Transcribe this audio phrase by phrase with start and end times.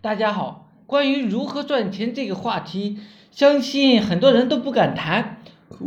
[0.00, 2.98] 大家好，关于如何赚钱这个话题，
[3.32, 5.38] 相信很多人都不敢谈。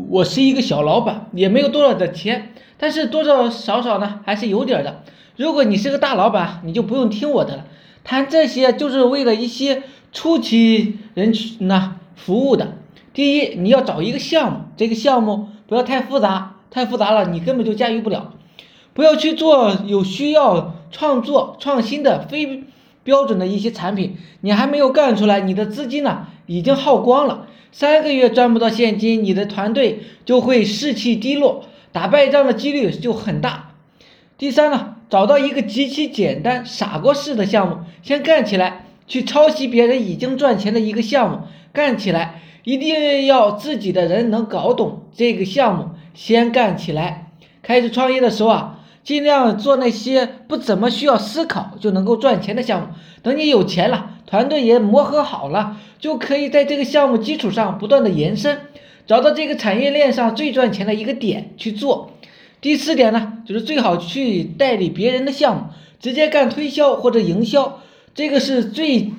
[0.09, 5.03] 我是一个小老板，也没有多少的钱，但是多多少少呢，还是有点的。
[5.37, 7.65] 如果你是个大老板，你就不用听我的了。
[8.03, 12.73] 谈这些就是为了一些初期人群呢服务的。
[13.13, 18.33] 第一，你要找一个项目，这个项目不要太复杂，太复杂了你根本就驾驭不了。
[18.93, 22.65] 不要去做有需要创作创新的非
[23.03, 33.71] 标准的一些产品，你还没有干出来，你的资金呢已经耗光了，三个月赚不到现金，你的团队就会士气低落，打败仗的几率就很大。
[34.37, 41.39] 第三呢，找到一个极其简单傻瓜式的项目，先干起来，去抄袭别人已经赚钱的一个项目，
[41.73, 47.31] 干起来，一定要自己的人能搞懂这个项目，先干起来。
[47.63, 48.77] 开始创业的时候啊。
[49.03, 52.87] 尽量做那些不怎么需要思考就能够赚钱的项目。
[53.23, 58.59] 等你有钱了，团队也磨合好了，就可以在这个项目基础上不断的延伸，
[59.05, 62.11] 找到这个产业链上最赚钱的一个点去做。
[62.61, 65.63] 第四点呢，就是最好去代理别人的项目，
[65.99, 67.81] 直接干推销或者营销，
[68.13, 69.11] 这个是最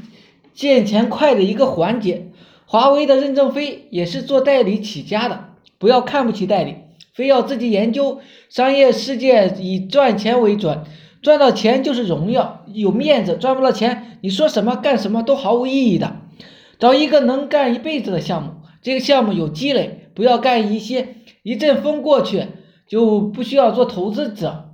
[0.54, 2.28] 见钱快的一个环节。
[2.66, 5.48] 华为的任正非也是做代理起家的，
[5.78, 6.76] 不要看不起代理。
[7.12, 10.82] 非要自己研究商业世界以赚钱为准，
[11.20, 16.16] 赚到钱就是荣耀，有面子；赚不到钱，你说什么干什么都毫无意义的。
[16.78, 22.46] 找一个能干一辈子的项目，这个项目有积累，不要干一些一阵风过去
[22.88, 24.70] 就不需要做投资者。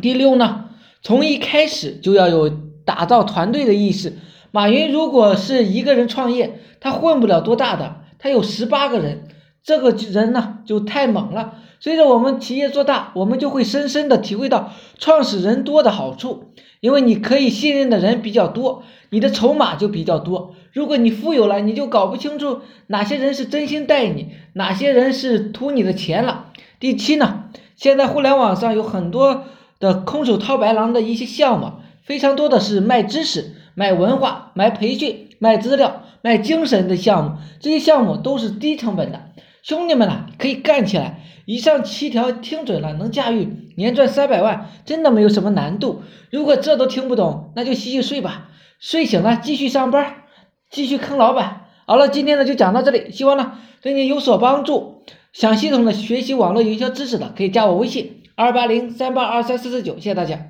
[0.00, 0.70] 第六呢，
[1.02, 2.48] 从一开始就要有
[2.84, 4.14] 打造团队的意识。
[4.50, 9.28] 马云如果是一个人创业，他混不了多大的，他有十八个人。
[9.62, 11.54] 这个人呢就太猛了。
[11.80, 20.54] 随着我们企业做大，我们就会深深的体会到创始人多的好处，因为你可以信任的人比较多，你的筹码就比较多。
[20.72, 26.52] 如果你富有了，你就搞不清楚哪些人是真心待你，哪些人是图你的钱了。
[26.78, 27.44] 第七呢，
[27.76, 29.44] 现在互联网上有很多
[29.78, 39.22] 的空手套白狼的一些项目，非常多的是卖知识、卖文化、卖培训、卖资料、卖精神的项目，这些项目都是低成本的。
[39.62, 41.20] 兄弟们呐，可以干起来！
[41.46, 46.02] 以上七条听准了，能驾驭，年赚三百万，真的没有什么难度。
[46.30, 48.50] 如果这都听不懂，那就洗洗睡吧。
[48.78, 50.22] 睡醒了继续上班，
[50.70, 51.66] 继续坑老板。
[51.86, 55.02] 好了，今天呢就讲到这里，希望呢对你有所帮助。
[55.32, 60.49] 想系统的学习网络营销知识的，可以加我微信二八零三八二三四四九，谢谢大家。